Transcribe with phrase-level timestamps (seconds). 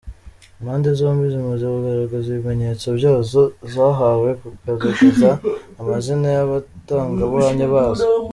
[0.59, 3.41] Impande zombi zimaze kugaragaza ibimenyetso byazo,
[3.73, 5.29] zahawe kugaragaza
[5.81, 8.05] amazina y’abatangabuhamya bazo.